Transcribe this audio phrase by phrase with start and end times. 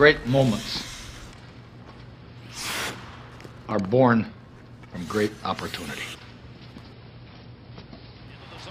[0.00, 0.82] Great moments
[3.68, 4.32] are born
[4.90, 6.00] from great opportunity.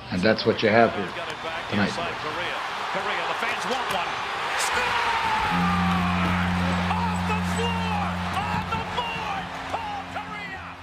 [0.09, 1.07] And that's what you have here
[1.69, 1.91] tonight.
[1.91, 2.09] Korea.
[2.93, 4.09] Korea, the fans want one.
[4.57, 4.97] Score!
[7.53, 8.09] Floor!
[8.41, 9.45] On the board!
[9.69, 10.73] Paul Korea!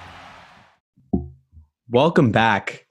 [1.91, 2.87] Welcome back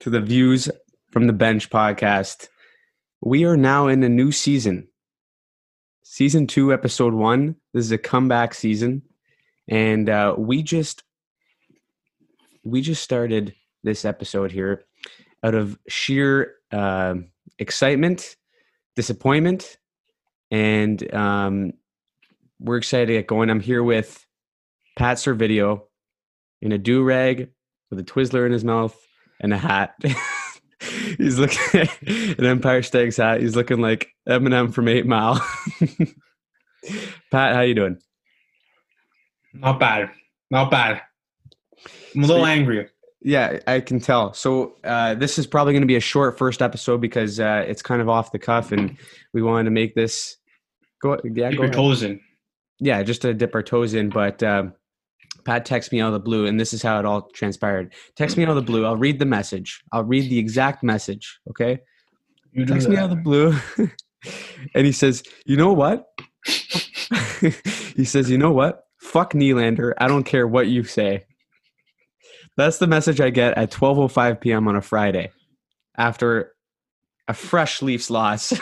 [0.00, 0.68] to the Views
[1.10, 2.48] from the Bench podcast.
[3.22, 4.89] We are now in a new season.
[6.12, 7.54] Season two, episode one.
[7.72, 9.02] This is a comeback season.
[9.68, 11.04] And uh, we just
[12.64, 14.82] we just started this episode here
[15.44, 17.14] out of sheer uh,
[17.60, 18.34] excitement,
[18.96, 19.76] disappointment,
[20.50, 21.74] and um,
[22.58, 23.48] we're excited to get going.
[23.48, 24.26] I'm here with
[24.96, 25.82] Pat Servideo
[26.60, 27.50] in a do rag
[27.88, 29.00] with a Twizzler in his mouth
[29.38, 29.94] and a hat.
[31.18, 31.88] He's looking
[32.38, 33.40] an Empire Stakes hat.
[33.40, 35.44] He's looking like Eminem from Eight Mile.
[37.30, 37.98] Pat, how you doing?
[39.52, 40.10] Not bad.
[40.50, 41.02] Not bad.
[42.14, 42.88] I'm a little So- angry.
[43.22, 44.32] Yeah, I can tell.
[44.32, 47.82] So uh, this is probably going to be a short first episode because uh, it's
[47.82, 48.96] kind of off the cuff, and
[49.34, 50.38] we wanted to make this
[51.02, 51.18] go.
[51.22, 51.72] Yeah, Dip go your ahead.
[51.74, 52.18] toes in.
[52.78, 54.08] yeah, just to dip our toes in.
[54.08, 54.72] But um,
[55.44, 57.92] Pat texts me out of the blue, and this is how it all transpired.
[58.16, 58.84] Text me out of the blue.
[58.84, 59.82] I'll read the message.
[59.92, 61.38] I'll read the exact message.
[61.48, 61.80] Okay.
[62.52, 63.56] You Text me out of the blue,
[64.74, 66.06] and he says, "You know what?"
[67.96, 68.84] he says, "You know what?
[69.00, 69.92] Fuck Nylander.
[69.98, 71.24] I don't care what you say."
[72.56, 74.66] That's the message I get at 12:05 p.m.
[74.66, 75.30] on a Friday,
[75.96, 76.52] after
[77.28, 78.52] a fresh Leafs loss.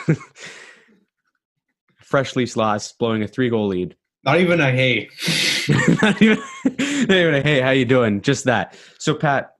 [2.03, 3.95] fresh Leafs loss, blowing a three-goal lead.
[4.23, 5.09] Not even a hey.
[6.01, 8.21] not even, not even hey, how you doing?
[8.21, 8.75] Just that.
[8.97, 9.55] So, Pat,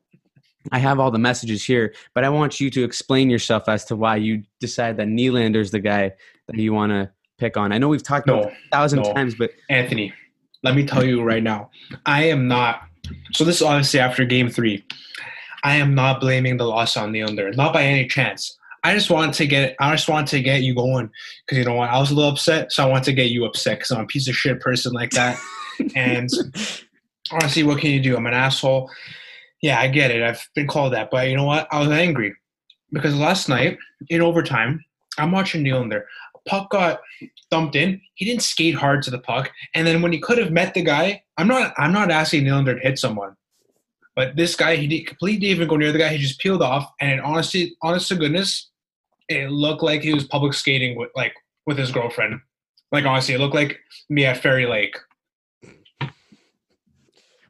[0.72, 3.96] I have all the messages here, but I want you to explain yourself as to
[3.96, 6.14] why you decide that Nylander's the guy
[6.48, 7.72] that you want to pick on.
[7.72, 9.14] I know we've talked about No, it a thousand no.
[9.14, 10.14] times, but Anthony,
[10.64, 11.70] let me tell you right now.
[12.06, 12.82] I am not.
[13.34, 14.84] So this is obviously after game three.
[15.64, 17.56] I am not blaming the loss on Nylander.
[17.56, 18.58] Not by any chance.
[18.84, 19.76] I just wanted to get.
[19.80, 21.10] I just wanted to get you going
[21.46, 21.90] because you know what?
[21.90, 24.08] I was a little upset, so I wanted to get you upset because I'm a
[24.08, 25.38] piece of shit person like that.
[25.96, 26.30] and
[27.32, 28.16] honestly, what can you do?
[28.16, 28.90] I'm an asshole.
[29.62, 30.24] Yeah, I get it.
[30.24, 31.68] I've been called that, but you know what?
[31.72, 32.34] I was angry
[32.92, 33.78] because last night
[34.10, 34.84] in overtime,
[35.18, 36.04] I'm watching Nylander.
[36.48, 37.02] Puck got
[37.52, 38.02] thumped in.
[38.16, 40.82] He didn't skate hard to the puck, and then when he could have met the
[40.82, 41.74] guy, I'm not.
[41.78, 43.36] I'm not asking Nylander to hit someone,
[44.16, 46.10] but this guy, he didn't completely even go near the guy.
[46.10, 48.70] He just peeled off, and it honestly, honest to goodness,
[49.28, 51.34] it looked like he was public skating with like
[51.66, 52.40] with his girlfriend.
[52.92, 53.80] Like honestly, it looked like
[54.10, 54.96] me at Fairy Lake.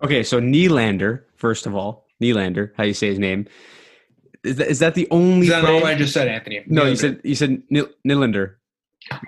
[0.03, 0.23] Okay.
[0.23, 3.47] So Nylander, first of all, Nylander, how you say his name?
[4.43, 5.47] Is that, is that the only?
[5.47, 6.63] Is that not what I just said, Anthony?
[6.67, 8.55] no, you said you said Nyl- Nylander.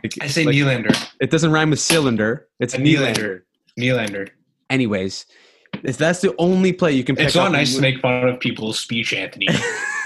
[0.03, 1.09] Like- I say like, Nylander.
[1.19, 2.47] It doesn't rhyme with cylinder.
[2.59, 3.41] It's Nylander.
[3.77, 4.09] Nylander.
[4.09, 4.29] Nylander.
[4.69, 5.25] Anyways,
[5.83, 8.39] if that's the only play you can pick It's not nice to make fun of
[8.39, 9.47] people's speech, Anthony.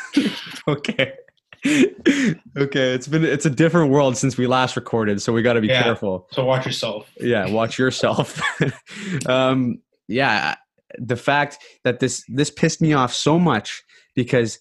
[0.67, 1.13] okay.
[1.65, 5.61] okay, it's been it's a different world since we last recorded, so we got to
[5.61, 5.83] be Yeah.
[5.83, 6.27] careful.
[6.31, 7.11] so watch yourself.
[7.19, 8.39] Yeah, watch yourself.
[9.27, 10.55] um, yeah,
[10.97, 13.83] the fact that this this pissed me off so much
[14.15, 14.59] because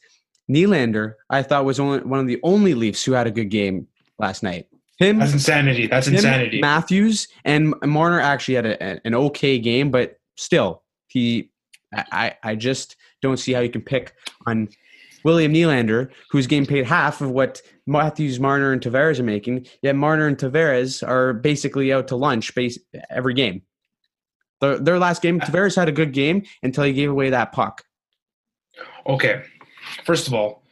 [0.50, 3.86] Nylander, I thought was only one of the only Leafs who had a good game
[4.18, 4.66] last night.
[4.98, 5.86] Him, That's insanity.
[5.86, 6.60] That's him, insanity.
[6.60, 11.50] Matthews and Marner actually had a, an okay game, but still, he,
[11.92, 14.14] I, I I just don't see how you can pick
[14.46, 14.68] on
[15.24, 19.66] William Nylander, who's getting paid half of what Matthews, Marner, and Tavares are making.
[19.82, 22.78] Yet Marner and Tavares are basically out to lunch base
[23.10, 23.62] every game.
[24.64, 27.84] Their, their last game, Tavares had a good game until he gave away that puck.
[29.06, 29.42] Okay.
[30.04, 30.62] First of all,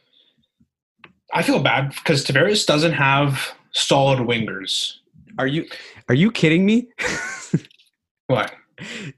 [1.33, 4.93] I feel bad because Tavares doesn't have solid wingers.
[5.37, 5.65] Are you
[6.09, 6.87] are you kidding me?
[8.27, 8.53] What?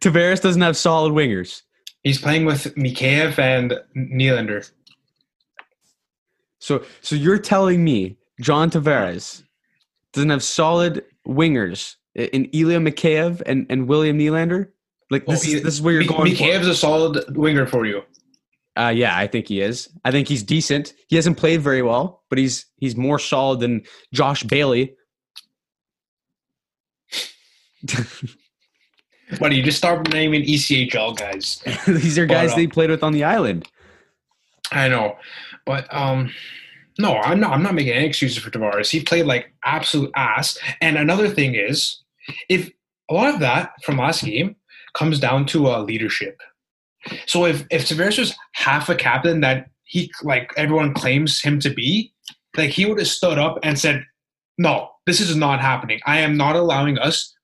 [0.01, 1.61] Tavares doesn't have solid wingers.
[2.01, 4.69] He's playing with Mikheyev and Nylander.
[6.59, 9.43] So so you're telling me John Tavares
[10.11, 14.69] doesn't have solid wingers in Ilya Mikheyev and, and William Nylander?
[15.11, 16.33] Like this Oh, is this is where you're going.
[16.33, 18.01] Mikheyev's a solid winger for you.
[18.77, 19.87] Uh, yeah, I think he is.
[20.03, 20.93] I think he's decent.
[21.07, 24.95] He hasn't played very well, but he's he's more solid than Josh Bailey.
[29.39, 31.63] Buddy, you just start naming ECHL guys.
[31.87, 33.67] These are guys But, uh, they played with on the island.
[34.71, 35.17] I know,
[35.65, 36.31] but um,
[36.99, 37.51] no, I'm not.
[37.51, 38.89] I'm not making any excuses for Tavares.
[38.89, 40.57] He played like absolute ass.
[40.81, 42.01] And another thing is,
[42.49, 42.69] if
[43.09, 44.55] a lot of that from last game
[44.95, 46.41] comes down to uh, leadership.
[47.27, 51.69] So if if Tavares was half a captain that he like everyone claims him to
[51.69, 52.13] be,
[52.57, 54.03] like he would have stood up and said,
[54.57, 55.99] "No, this is not happening.
[56.05, 57.35] I am not allowing us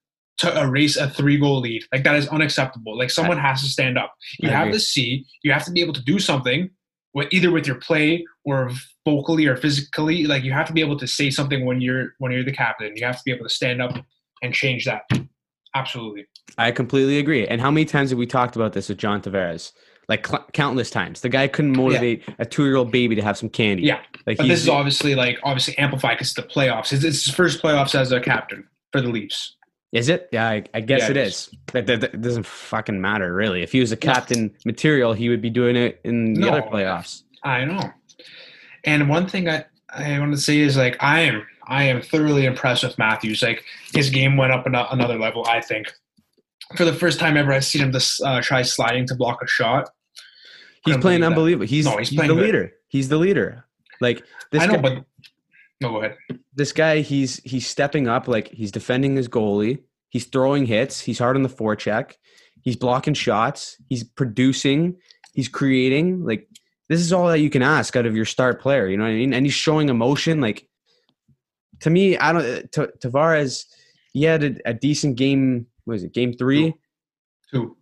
[0.41, 1.83] to erase a three goal lead.
[1.91, 2.97] Like that is unacceptable.
[2.97, 4.15] Like someone has to stand up.
[4.39, 4.79] You I have agree.
[4.79, 5.25] to see.
[5.43, 6.69] You have to be able to do something
[7.13, 8.71] with either with your play or
[9.05, 10.25] vocally or physically.
[10.25, 12.95] Like you have to be able to say something when you're when you're the captain.
[12.95, 13.93] You have to be able to stand up
[14.41, 15.03] and change that.
[15.73, 16.25] Absolutely.
[16.57, 17.47] I completely agree.
[17.47, 19.71] And how many times have we talked about this with John Tavares?
[20.09, 21.21] Like cl- countless times.
[21.21, 23.83] The guy couldn't motivate a two-year-old baby to have some candy.
[23.83, 24.01] Yeah.
[24.27, 26.91] like But this is obviously like obviously amplified because the playoffs.
[26.91, 29.55] It's, it's his first playoffs as a captain for the Leafs.
[29.93, 30.27] Is it?
[30.31, 31.49] Yeah, I, I guess Yeah, it it is.
[31.73, 33.61] That, that, that doesn't fucking matter, really.
[33.61, 36.49] If he was a captain material, he would be doing it in the No.
[36.49, 37.23] other playoffs.
[37.43, 37.89] I know.
[38.83, 42.45] And one thing I, I want to say is like I am I am thoroughly
[42.45, 43.41] impressed with Matthews.
[43.41, 43.63] Like
[43.93, 45.45] his game went up another level.
[45.47, 45.91] I think
[46.75, 49.47] for the first time ever, I've seen him this, uh, try sliding to block a
[49.47, 49.89] shot.
[50.85, 51.27] He's playing that.
[51.27, 51.65] unbelievable.
[51.65, 52.37] He's, No, he's he's, the good.
[52.37, 52.71] leader.
[52.89, 53.65] He's the leader.
[54.01, 55.05] Like this I know, guy, but
[55.79, 56.17] no, go ahead.
[56.53, 58.27] this guy, he's he's stepping up.
[58.27, 59.79] Like he's defending his goalie.
[60.09, 60.99] He's throwing hits.
[60.99, 62.15] He's hard on the forecheck.
[62.63, 63.77] He's blocking shots.
[63.89, 64.97] He's producing.
[65.33, 66.25] He's creating.
[66.25, 66.47] Like
[66.89, 68.87] this is all that you can ask out of your start player.
[68.89, 69.33] You know what I mean?
[69.33, 70.41] And he's showing emotion.
[70.41, 70.67] Like
[71.81, 72.71] to me, I don't.
[72.71, 73.65] T- Tavares,
[74.13, 75.67] he had a, a decent game.
[75.85, 76.13] What was it?
[76.13, 76.73] Game three.
[77.51, 77.77] Two.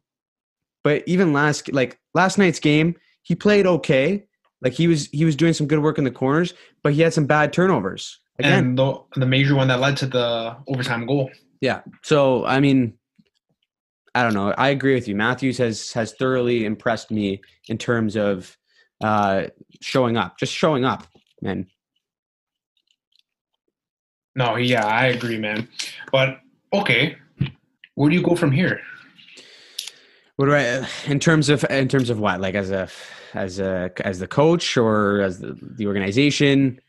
[0.84, 4.26] But even last like last night's game, he played okay.
[4.62, 6.54] Like he was he was doing some good work in the corners,
[6.84, 8.20] but he had some bad turnovers.
[8.40, 11.30] Again, And the the major one that led to the overtime goal.
[11.62, 11.82] Yeah.
[12.04, 12.94] So I mean,
[14.16, 14.54] I don't know.
[14.58, 15.16] I agree with you.
[15.16, 18.58] Matthews has has thoroughly impressed me in terms of
[19.04, 19.48] uh
[19.82, 21.06] showing up, just showing up,
[21.42, 21.68] man.
[24.36, 25.68] No, yeah, I agree, man.
[26.12, 26.40] But
[26.74, 27.18] okay,
[27.96, 28.82] where do you go from here?
[30.36, 32.40] What do I in terms of in terms of what?
[32.40, 32.88] Like as a
[33.34, 36.80] as a as the coach or as the, the organization?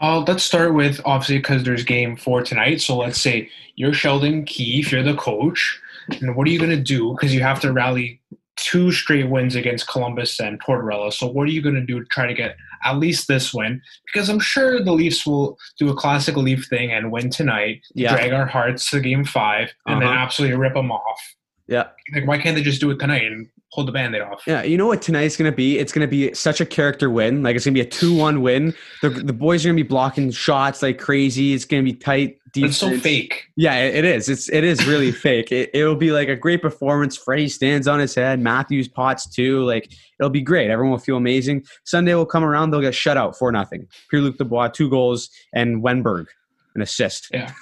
[0.00, 2.80] Uh, let's start with obviously because there's game four tonight.
[2.80, 5.80] So let's say you're Sheldon Keefe, you're the coach,
[6.20, 7.12] and what are you going to do?
[7.12, 8.20] Because you have to rally
[8.68, 11.12] two straight wins against Columbus and Tortorella.
[11.12, 13.80] So what are you going to do to try to get at least this win?
[14.12, 18.12] Because I'm sure the Leafs will do a classic Leaf thing and win tonight, Yeah.
[18.12, 20.18] drag our hearts to game five, and then Uh-huh.
[20.24, 21.20] absolutely rip them off.
[21.66, 21.84] Yeah.
[22.14, 24.42] Like, why can't they just do it tonight and hold the band-aid off?
[24.46, 25.78] Yeah, you know what tonight's gonna be?
[25.78, 27.42] It's gonna be such a character win.
[27.42, 28.74] Like it's gonna be a two-one win.
[29.02, 31.52] The the boys are gonna be blocking shots like crazy.
[31.54, 32.38] It's gonna be tight.
[32.54, 33.44] But it's so fake.
[33.56, 34.28] Yeah, it it is.
[34.30, 35.52] It's it is really fake.
[35.52, 37.16] It it'll be like a great performance.
[37.16, 38.40] Freddie stands on his head.
[38.40, 39.64] Matthews pots too.
[39.64, 40.70] Like it'll be great.
[40.70, 41.64] Everyone will feel amazing.
[41.84, 42.70] Sunday will come around.
[42.70, 43.86] They'll get shut out for nothing.
[44.10, 46.26] Pierre Luc Dubois two goals and Wennberg
[46.74, 47.28] an assist.
[47.32, 47.52] Yeah,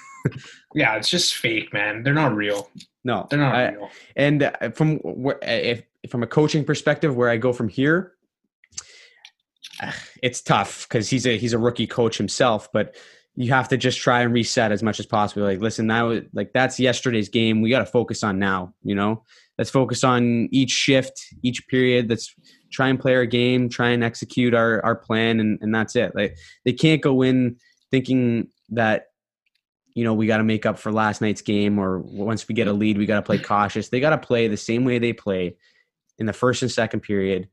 [0.73, 2.03] yeah, it's just fake, man.
[2.03, 2.69] They're not real.
[3.03, 3.89] No, They're not I- real.
[4.15, 4.99] and uh, from
[5.41, 8.13] if from a coaching perspective, where I go from here,
[10.23, 12.95] it's tough because he's a he's a rookie coach himself, but
[13.35, 15.43] you have to just try and reset as much as possible.
[15.43, 17.61] Like, listen, that was like that's yesterday's game.
[17.61, 18.73] We got to focus on now.
[18.83, 19.23] You know,
[19.57, 22.09] let's focus on each shift, each period.
[22.09, 22.33] Let's
[22.71, 26.15] try and play our game, try and execute our our plan, and and that's it.
[26.15, 27.57] Like they can't go in
[27.91, 29.05] thinking that
[29.93, 32.67] you know, we got to make up for last night's game, or once we get
[32.67, 33.89] a lead, we got to play cautious.
[33.89, 35.55] They got to play the same way they play
[36.19, 37.47] in the first and second period,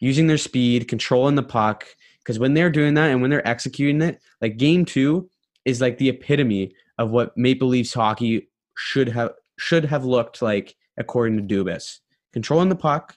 [0.00, 1.86] using their speed, controlling the puck.
[2.18, 5.30] Because when they're doing that and when they're executing it, like game two
[5.64, 10.76] is like the epitome of what Maple Leafs hockey should have should have looked like
[10.98, 11.98] according to Dubas.
[12.32, 13.14] Controlling the puck,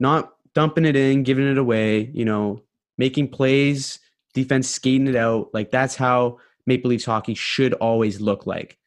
[0.00, 2.62] not dumping it in, giving it away, you know,
[2.98, 4.00] making plays,
[4.34, 5.48] defense skating it out.
[5.54, 8.78] Like that's how Maple Leafs hockey should always look like.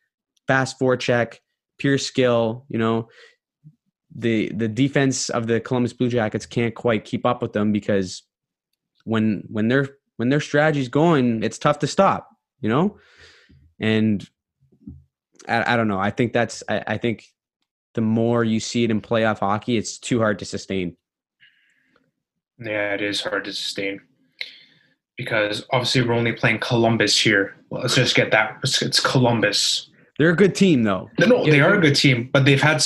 [0.48, 1.40] Fast forecheck,
[1.78, 3.10] pure skill, you know.
[4.18, 8.24] The the defense of the Columbus Blue Jackets can't quite keep up with them because
[9.04, 12.30] when when their when their strategy's going, it's tough to stop,
[12.62, 12.98] you know?
[13.80, 14.28] And
[15.48, 16.00] I, I don't know.
[16.00, 17.26] I think that's I, I think
[17.94, 20.96] the more you see it in playoff hockey, it's too hard to sustain.
[22.60, 24.00] Yeah, it is hard to sustain
[25.18, 27.56] because obviously we're only playing Columbus here.
[27.70, 28.60] Well, let's just get that.
[28.64, 29.90] It's, Columbus.
[30.18, 31.10] They're a good team though.
[31.20, 32.84] No, they are a good team, but they've had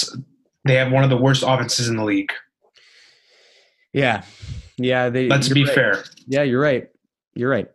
[0.69, 2.31] they have one of the worst offenses in the league.
[3.93, 4.23] Yeah.
[4.77, 5.73] Yeah, they Let's be right.
[5.73, 6.03] fair.
[6.27, 6.87] Yeah, you're right.
[7.33, 7.69] You're right.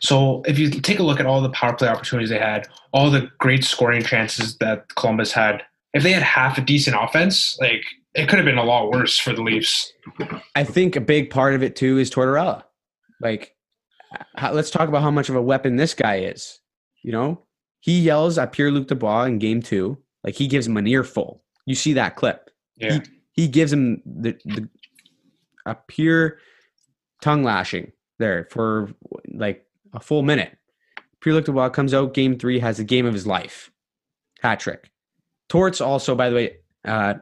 [0.00, 3.10] So if you take a look at all the power play opportunities they had, all
[3.10, 7.82] the great scoring chances that Columbus had, if they had half a decent offense, like
[8.14, 9.92] it could have been a lot worse for the Leafs.
[10.54, 12.62] I think a big part of it too is Tortorella.
[13.20, 13.54] Like,
[14.36, 16.60] how, let's talk about how much of a weapon this guy is.
[17.02, 17.42] You know,
[17.80, 21.42] he yells at Pierre Luc Dubois in game two, like he gives him an earful.
[21.66, 22.50] You see that clip?
[22.76, 23.00] Yeah.
[23.32, 24.68] He gives him the, the
[25.66, 26.38] a pure
[27.20, 28.90] tongue lashing there for
[29.28, 30.56] like a full minute.
[31.24, 33.72] Luchtawa comes out game three, has the game of his life,
[34.40, 34.90] hat trick.
[35.48, 37.14] Torts also, by the way, uh,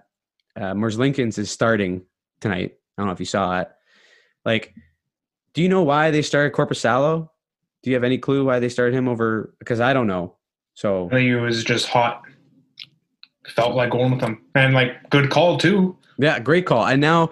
[0.56, 2.02] uh, Merzlikins is starting
[2.40, 2.74] tonight.
[2.96, 3.68] I don't know if you saw it.
[4.44, 4.74] Like,
[5.54, 7.30] do you know why they started Korpisalo?
[7.82, 9.54] Do you have any clue why they started him over?
[9.58, 10.36] Because I don't know.
[10.74, 12.23] So I think he was just hot.
[13.48, 15.96] Felt like going with him, and like good call too.
[16.18, 16.86] yeah, great call.
[16.86, 17.30] And now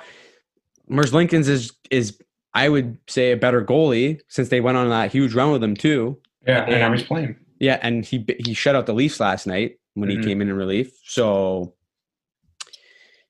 [0.90, 2.18] Merzlikins is is
[2.54, 5.74] I would say a better goalie since they went on that huge run with him
[5.74, 6.18] too.
[6.46, 7.36] Yeah, and now And- he's playing.
[7.60, 10.18] Yeah, and he he shut out the Leafs last night when Mhm.
[10.20, 10.92] he came in in relief.
[11.04, 11.74] So,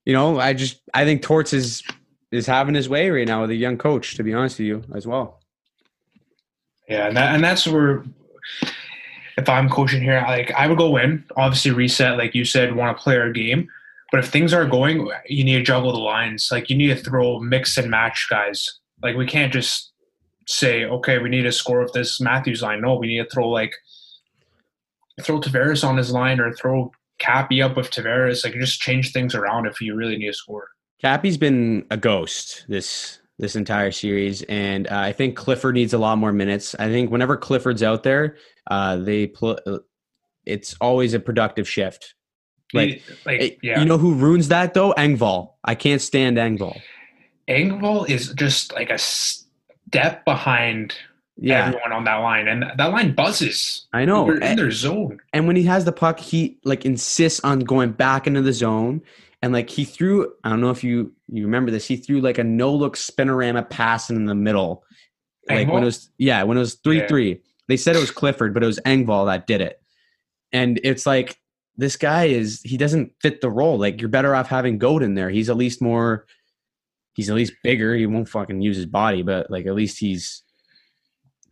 [0.04, 1.82] you know, I just I think Torts is
[2.32, 4.16] is having his way right now with a young coach.
[4.16, 5.40] To be honest with you, as well.
[6.88, 8.04] Yeah, and that and that's where
[9.36, 12.96] if I'm coaching here, like I would go in, obviously reset, like you said, want
[12.96, 13.68] to play our game.
[14.10, 16.48] But if things are going, you need to juggle the lines.
[16.52, 18.78] Like you need to throw mix and match guys.
[19.02, 19.92] Like we can't just
[20.46, 22.82] say, okay, we need to score with this Matthews line.
[22.82, 23.74] No, we need to throw like
[25.22, 28.44] throw Tavares on his line or throw Cappy up with Tavares.
[28.44, 30.68] Like just change things around if you really need to score.
[31.00, 35.98] Cappy's been a ghost this this entire series, and uh, I think Clifford needs a
[35.98, 36.74] lot more minutes.
[36.78, 38.36] I think whenever Clifford's out there,
[38.70, 39.58] uh, they pl-
[40.46, 42.14] it's always a productive shift.
[42.72, 43.80] Like, like Hey, yeah.
[43.80, 44.94] You know who ruins that though?
[44.96, 45.50] Engvall.
[45.62, 46.80] I can't stand Engval.
[47.48, 50.94] Engvall is just like a step behind
[51.36, 53.86] Yeah, everyone on that line, and that line buzzes.
[53.92, 54.24] I know.
[54.24, 55.18] We're in their zone.
[55.34, 59.02] and when he has the puck, he like insists on going back into the zone.
[59.42, 61.86] And like he threw, I don't know if you you remember this.
[61.86, 64.84] He threw like a no look spinorama pass in the middle,
[65.48, 67.42] like when it was yeah when it was three three.
[67.68, 69.82] They said it was Clifford, but it was Engvall that did it.
[70.52, 71.38] And it's like
[71.76, 73.78] this guy is he doesn't fit the role.
[73.78, 75.30] Like you're better off having Goat in there.
[75.30, 76.26] He's at least more.
[77.14, 77.94] He's at least bigger.
[77.94, 80.42] He won't fucking use his body, but like at least he's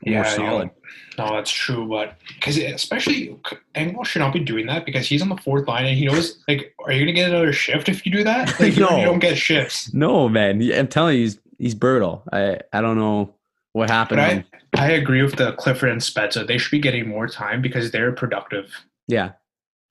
[0.02, 0.70] Yeah, you know, solid.
[1.18, 3.36] No, that's true, but because especially
[3.74, 6.42] Engvall should not be doing that because he's on the fourth line and he knows
[6.48, 8.48] like, are you gonna get another shift if you do that?
[8.60, 8.96] Like, No.
[8.98, 9.92] you don't get shifts.
[9.92, 10.62] No, man.
[10.72, 12.22] I'm telling you, he's he's brutal.
[12.32, 13.34] I I don't know
[13.72, 14.20] what happened.
[14.20, 14.44] I.
[14.76, 16.46] I agree with the Clifford and Spezza.
[16.46, 18.72] They should be getting more time because they're productive.
[19.08, 19.32] Yeah,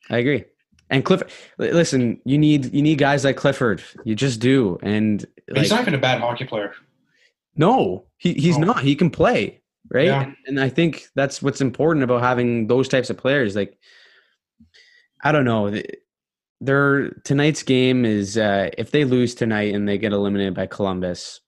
[0.09, 0.45] I agree.
[0.89, 3.83] And Clifford, listen, you need you need guys like Clifford.
[4.05, 4.79] You just do.
[4.81, 6.73] And like, he's not even a bad hockey player.
[7.55, 8.67] no, he he's No.
[8.67, 8.83] not.
[8.83, 9.58] He can play,
[9.91, 10.05] right?
[10.05, 10.31] Yeah.
[10.47, 13.55] And I think that's what's important about having those types of players.
[13.55, 13.77] Like,
[15.23, 15.81] I don't know.
[16.61, 21.41] Their tonight's game is uh, if they lose tonight and they get eliminated by Columbus.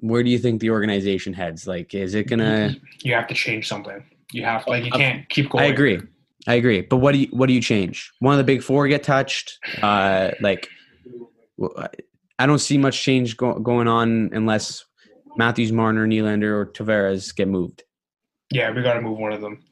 [0.00, 1.66] Where do you think the organization heads?
[1.66, 2.76] Like, is it gonna?
[3.00, 4.04] You have to change something.
[4.30, 5.64] You have like you can't keep going.
[5.64, 6.00] I agree.
[6.46, 6.82] I agree.
[6.82, 8.12] But what do you what do you change?
[8.18, 9.58] One of the big four get touched.
[9.82, 10.68] Uh, like,
[12.38, 14.84] I don't see much change go- going on unless
[15.36, 17.84] Matthews, Marner, Nylander, or Tavares get moved.
[18.50, 19.62] Yeah, we got to move one of them.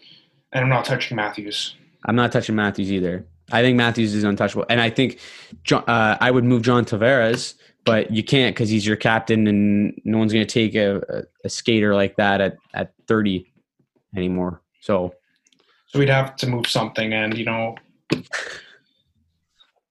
[0.53, 1.77] And I'm not touching Matthews.
[2.07, 3.27] I'm not touching Matthews either.
[3.53, 5.19] I think Matthews is untouchable, and I think
[5.65, 7.55] John, uh, I would move John Tavares,
[7.85, 11.23] but you can't because he's your captain, and no one's going to take a, a,
[11.45, 13.47] a skater like that at at 30
[14.17, 14.63] anymore.
[14.81, 15.15] So
[15.89, 17.75] So we'd have to move something, and you know,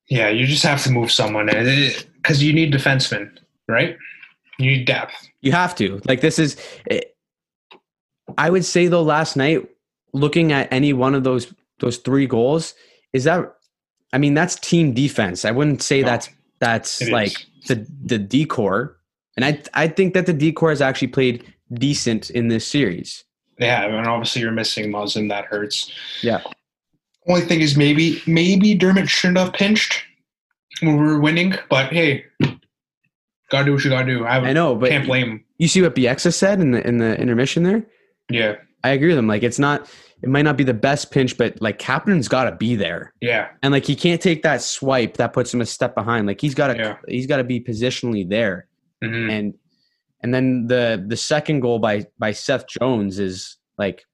[0.09, 3.37] yeah, you just have to move someone, because you need defensemen,
[3.67, 3.97] right?
[4.59, 5.13] You need depth.
[5.41, 6.01] You have to.
[6.07, 7.15] Like this is it,
[8.37, 9.67] I would say though last night
[10.13, 12.73] looking at any one of those those three goals
[13.13, 13.53] is that
[14.13, 15.43] I mean that's team defense.
[15.45, 16.29] I wouldn't say No, that's
[16.59, 17.45] that's it like is.
[17.67, 18.97] the the decor.
[19.35, 21.43] And I I think that the decor has actually played
[21.73, 23.23] decent in this series.
[23.59, 25.29] Yeah, and obviously you're missing Muzzin.
[25.29, 25.91] That hurts.
[26.21, 26.41] Yeah.
[27.27, 30.03] Only thing is maybe maybe Dermott shouldn't have pinched
[30.81, 32.25] when we were winning, but hey,
[33.53, 34.25] gotta do what you gotta do.
[34.25, 35.45] I, I know, but can't blame him.
[35.57, 37.85] you see what Bieksa said in the in the intermission there?
[38.29, 39.27] Yeah, I agree with him.
[39.27, 39.89] Like it's not
[40.21, 43.13] it might not be the best pinch, but like Captain's got to be there.
[43.21, 46.41] yeah, and like he can't take that swipe that puts him a step behind like
[46.41, 46.97] he's got to Yeah.
[47.07, 48.67] he's got to be positionally there
[49.03, 49.53] hmm and
[50.21, 54.05] and then the the second goal by by Seth Jones is like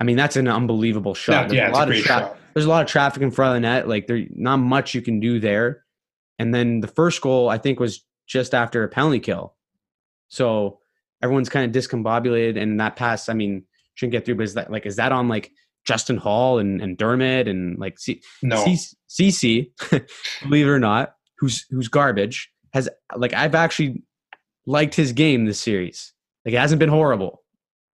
[0.00, 1.52] I mean that's an unbelievable shot.
[1.52, 1.64] yeah, yeah.
[1.66, 2.36] There's a lot of great tra- shot.
[2.54, 5.02] there's a lot of traffic in front of the net like there not much you
[5.02, 5.84] can do there
[6.38, 9.56] and then the first goal I think was just after a penalty kill
[10.28, 10.78] so
[11.22, 14.70] everyone's kind of discombobulated and that pass I mean shouldn't get through but is that
[14.70, 15.50] like is that on like
[15.88, 18.62] Justin Holl and, and Dermott and like see No,
[19.08, 19.70] CC,
[20.42, 24.02] believe it or not, who's who's garbage, has like I've actually
[24.66, 26.12] liked his game this series.
[26.44, 27.42] Like it hasn't been horrible.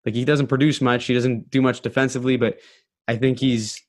[0.06, 2.60] Like he doesn't produce much, he doesn't do much defensively, but
[3.10, 3.82] I think he's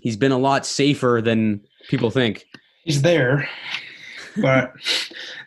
[0.00, 2.44] he's been a lot safer than people think.
[2.84, 3.48] he's there.
[4.36, 4.72] But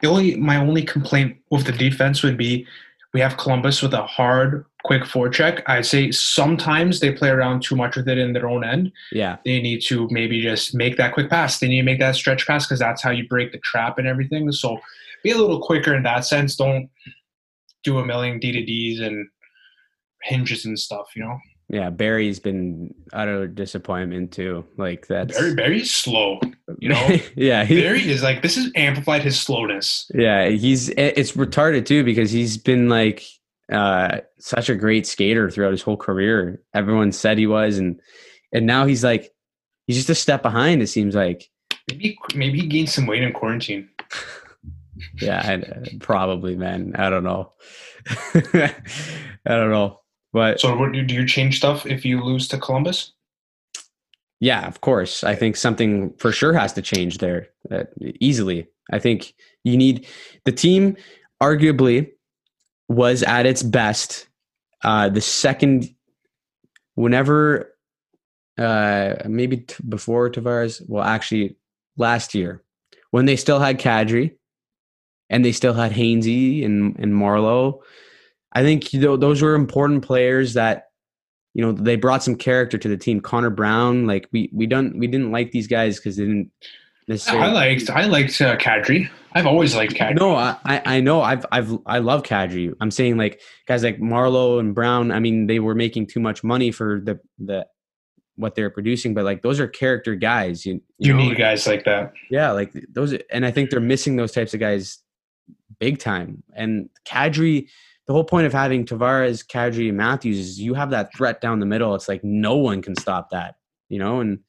[0.02, 2.68] the only my only complaint with the defense would be
[3.13, 5.62] we have Columbus with a hard, quick forecheck.
[5.68, 8.92] I'd say sometimes they play around too much with it in their own end.
[9.12, 9.38] Yeah.
[9.46, 11.60] They need to maybe just make that quick pass.
[11.60, 14.08] They need to make that stretch pass because that's how you break the trap and
[14.08, 14.52] everything.
[14.52, 14.80] So
[15.24, 16.56] be a little quicker in that sense.
[16.56, 16.90] Don't
[17.84, 19.28] do a million D to Ds and
[20.24, 21.38] hinges and stuff, you know?
[21.74, 21.89] Yeah.
[21.89, 24.65] Barrie's been utter disappointment too.
[24.77, 25.30] Like that.
[25.30, 26.39] Barrie Barrie's slow.
[26.80, 27.10] You know?
[27.36, 27.65] yeah.
[27.65, 30.10] he- Barrie is like this has amplified his slowness.
[30.13, 33.24] Yeah, he's it's retarded too because he's been like
[33.72, 36.62] uh such a great skater throughout his whole career.
[36.74, 38.00] Everyone said he was and
[38.53, 39.34] and now he's like
[39.88, 41.50] he's just a step behind it seems like.
[41.89, 43.89] Maybe maybe he gained some weight in quarantine.
[45.20, 46.94] Yeah, I, probably man.
[46.96, 47.51] I don't know.
[48.34, 48.74] I
[49.46, 50.00] don't know.
[50.34, 53.13] But So what, do you change stuff if you lose to Columbus?
[54.40, 55.24] yeah, of course.
[55.24, 57.86] I think something for sure has to change there uh,
[58.20, 58.68] easily.
[58.92, 60.06] I think you need
[60.44, 60.98] the team
[61.42, 62.12] arguably
[62.90, 64.28] was at its best
[64.84, 65.96] uh, the second
[66.96, 67.74] whenever
[68.58, 71.56] uh, maybe t- before Tavares, well actually
[71.96, 72.62] last year
[73.12, 74.36] when they still had Kadri
[75.30, 77.80] and they still had Hainsey and and Marleau.
[78.53, 80.88] I think you know, those were important players that
[81.53, 83.19] you know they brought some character to the team.
[83.19, 86.51] Connor Brown, like we we don't we didn't like these guys because they didn't
[87.07, 87.43] necessarily.
[87.43, 89.10] I liked I liked uh, Kadri.
[89.33, 90.19] I've always liked Kadri.
[90.19, 91.22] No, I, I know.
[91.22, 92.74] I've I've I love Kadri.
[92.79, 95.12] I'm saying like guys like Marleau and Brown.
[95.12, 97.65] I mean, they were making too much money for the the
[98.36, 100.65] what they're producing, but like those are character guys.
[100.65, 101.19] You, you know?
[101.19, 102.13] need guys like that.
[102.29, 105.00] yeah, like those, and I think they're missing those types of guys
[105.79, 106.43] big time.
[106.55, 107.67] And Kadri,
[108.07, 111.60] the whole point of having Tavares, Kadri, and Matthews is you have that threat down
[111.60, 111.95] the middle.
[111.95, 113.55] It's like no one can stop that,
[113.89, 114.19] you know.
[114.19, 114.39] And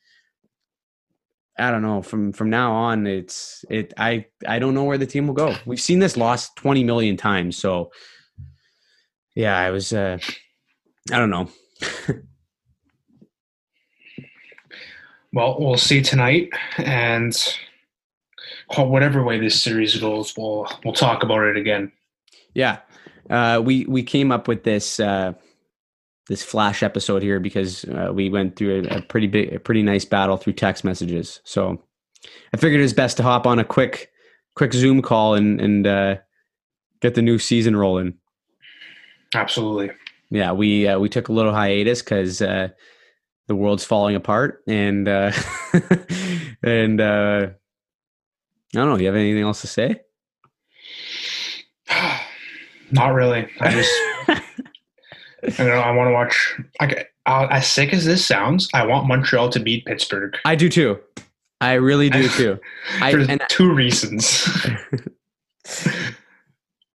[1.59, 2.03] I don't know.
[2.03, 3.95] From from now on, it's it.
[3.97, 5.55] I I don't know where the team will go.
[5.67, 7.57] We've seen this loss twenty million times.
[7.57, 7.93] So
[9.35, 9.93] yeah, I was.
[9.93, 10.19] uh
[11.13, 11.49] I don't know.
[15.35, 17.37] Well, we'll see tonight, and
[18.77, 21.91] whatever way this series goes, we'll we'll talk about it again.
[22.55, 22.79] Yeah,
[23.31, 25.35] uh, we we came up with this uh,
[26.29, 29.83] this flash episode here because uh, we went through a, a pretty big, a pretty
[29.83, 31.41] nice battle through text messages.
[31.45, 31.83] So
[32.53, 34.11] I figured it's best to hop on a quick
[34.55, 36.17] quick Zoom call and and uh,
[37.01, 38.15] get the new season rolling.
[39.35, 39.91] Absolutely.
[40.31, 42.69] Yeah, we uh, we took a little hiatus because uh,
[43.47, 45.33] the world's falling apart, and uh,
[46.63, 48.97] and uh, I don't know.
[48.97, 50.01] You have anything else to say?
[52.91, 53.49] Not really.
[53.61, 53.93] I just
[55.59, 56.55] I know I want to watch.
[56.81, 60.69] Like, uh, as sick as this sounds, I want Montreal to beat Pittsburgh I do
[60.69, 60.99] too.
[61.61, 62.59] I really do too.
[63.01, 64.47] I for two reasons.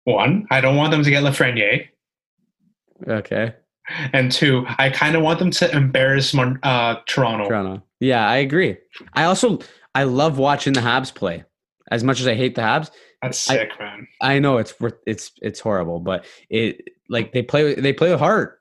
[0.04, 1.88] One, I don't want them to get Lafreniere,
[3.06, 3.54] okay.
[4.12, 7.48] and two, I kind of want them to embarrass Mon- uh, Toronto.
[7.48, 7.82] Toronto.
[8.00, 8.76] Yeah, I agree.
[9.14, 9.58] I also
[9.94, 11.44] I love watching the Habs play.
[11.90, 12.90] As much as I hate the Habs,
[13.22, 14.08] That's I- sick, man.
[14.20, 14.74] I know it's
[15.06, 18.60] it's it's horrible, but it like they play they play with heart.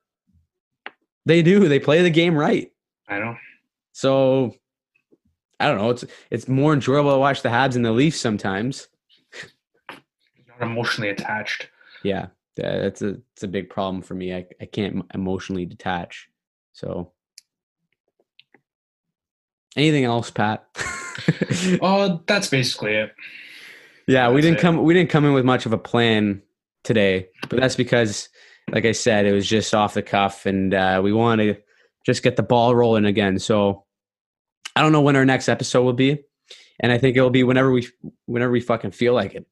[1.25, 1.67] They do.
[1.67, 2.71] They play the game right.
[3.07, 3.35] I know.
[3.93, 4.55] So
[5.59, 5.89] I don't know.
[5.91, 8.87] It's it's more enjoyable to watch the Habs and the Leafs sometimes.
[9.89, 11.69] Not emotionally attached.
[12.03, 14.33] Yeah, that's a it's a big problem for me.
[14.33, 16.29] I I can't emotionally detach.
[16.73, 17.11] So
[19.75, 20.65] anything else, Pat?
[21.81, 23.13] Oh, that's basically it.
[24.09, 24.61] Yeah, we didn't it.
[24.61, 26.41] come we didn't come in with much of a plan
[26.83, 28.29] today, but that's because
[28.71, 31.55] like I said, it was just off the cuff and uh, we want to
[32.05, 33.39] just get the ball rolling again.
[33.39, 33.85] So
[34.75, 36.23] I don't know when our next episode will be,
[36.79, 37.87] and I think it'll be whenever we
[38.25, 39.45] whenever we fucking feel like it.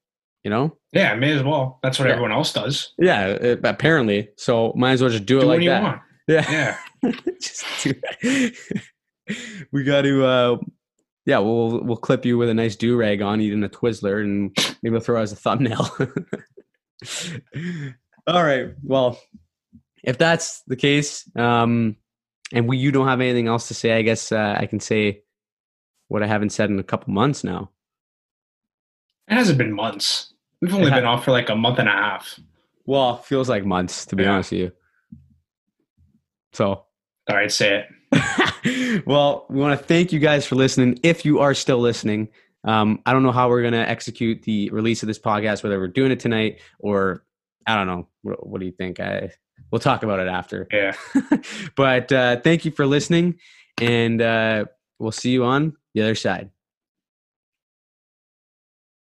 [0.44, 0.76] You know?
[0.92, 1.80] Yeah, may as well.
[1.82, 2.12] That's what Yeah.
[2.12, 2.94] everyone else does.
[2.96, 4.30] Yeah, uh, apparently.
[4.36, 5.82] So might as well just do it like that.
[5.82, 6.00] want.
[6.28, 6.76] Yeah.
[7.02, 7.12] Yeah.
[7.40, 7.94] just do
[9.72, 10.56] we got to uh
[11.28, 14.92] yeah we'll we'll clip you with a nice do-rag on eating a twizzler and maybe
[14.92, 15.88] we'll throw it as a thumbnail
[18.26, 19.18] all right well
[20.02, 21.96] if that's the case um
[22.52, 25.22] and we you don't have anything else to say i guess uh, i can say
[26.08, 27.70] what i haven't said in a couple months now
[29.28, 30.32] It hasn't been months.
[30.62, 32.40] We've only been off for like a month and a half.
[32.86, 34.32] well feels like months to be Yeah.
[34.32, 34.72] honest with you
[36.54, 36.64] so
[37.28, 37.86] All right, say it.
[39.06, 40.98] well, we want to thank you guys for listening.
[41.02, 42.28] If you are still listening,
[42.64, 45.78] um, I don't know how we're going to execute the release of this podcast, whether
[45.78, 47.24] we're doing it tonight or
[47.66, 48.08] I don't know.
[48.22, 48.98] What, what do you think?
[48.98, 49.30] I,
[49.70, 50.66] we'll talk about it after.
[50.72, 50.96] Yeah.
[51.76, 53.38] but uh, thank you for listening,
[53.80, 54.64] and uh,
[54.98, 56.50] we'll see you on the other side.